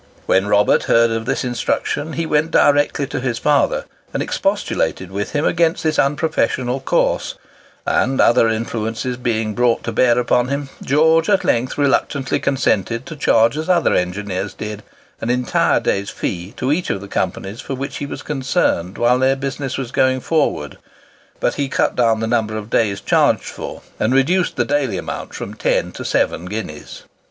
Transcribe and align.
When 0.25 0.47
Robert 0.47 0.85
heard 0.85 1.11
of 1.11 1.25
this 1.27 1.43
instruction, 1.43 2.13
he 2.13 2.25
went 2.25 2.49
directly 2.49 3.05
to 3.05 3.19
his 3.19 3.37
father 3.37 3.85
and 4.11 4.23
expostulated 4.23 5.11
with 5.11 5.33
him 5.33 5.45
against 5.45 5.83
this 5.83 5.99
unprofessional 5.99 6.79
course; 6.79 7.35
and, 7.85 8.19
other 8.19 8.47
influences 8.49 9.15
being 9.15 9.53
brought 9.53 9.83
to 9.83 9.91
bear 9.91 10.17
upon 10.17 10.47
him, 10.47 10.69
George 10.81 11.29
at 11.29 11.43
length 11.43 11.77
reluctantly 11.77 12.39
consented 12.39 13.05
to 13.05 13.15
charge 13.15 13.55
as 13.55 13.69
other 13.69 13.93
engineers 13.93 14.55
did, 14.55 14.81
an 15.19 15.29
entire 15.29 15.79
day's 15.79 16.09
fee 16.09 16.55
to 16.57 16.71
each 16.71 16.89
of 16.89 16.99
the 16.99 17.07
Companies 17.07 17.61
for 17.61 17.75
which 17.75 17.97
he 17.97 18.07
was 18.07 18.23
concerned 18.23 18.97
whilst 18.97 19.19
their 19.21 19.35
business 19.35 19.77
was 19.77 19.91
going 19.91 20.19
forward; 20.19 20.79
but 21.39 21.53
he 21.53 21.69
cut 21.69 21.95
down 21.95 22.21
the 22.21 22.25
number 22.25 22.57
of 22.57 22.71
days 22.71 22.99
charged 23.01 23.43
for 23.45 23.83
and 23.99 24.15
reduced 24.15 24.55
the 24.55 24.65
daily 24.65 24.97
amount 24.97 25.35
from 25.35 25.53
ten 25.53 25.91
to 25.91 26.03
seven 26.03 26.45
guineas. 26.45 27.03